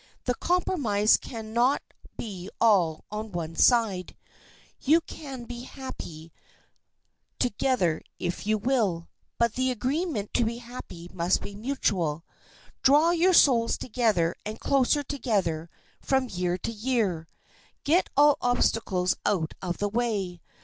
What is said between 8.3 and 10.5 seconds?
you will, but the agreement to